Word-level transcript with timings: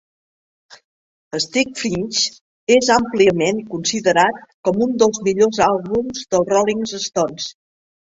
"Sticky 1.45 1.75
Fingers" 1.81 2.23
és 2.77 2.91
àmpliament 2.97 3.61
considerat 3.77 4.43
com 4.67 4.85
un 4.89 4.99
dels 5.07 5.25
millors 5.31 5.65
àlbums 5.71 6.29
dels 6.37 6.55
Rolling 6.59 6.87
Stones. 7.09 7.53